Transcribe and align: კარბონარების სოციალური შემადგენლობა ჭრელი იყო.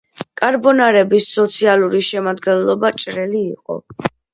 კარბონარების 0.39 1.29
სოციალური 1.35 2.03
შემადგენლობა 2.11 2.95
ჭრელი 3.05 3.49
იყო. 3.57 3.83